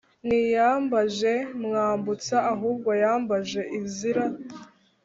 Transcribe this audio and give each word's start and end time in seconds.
ntiyabanje 0.25 1.33
mwambutsa 1.63 2.35
ahubwo 2.53 2.89
yabanje 3.01 3.61
izira 3.79 4.25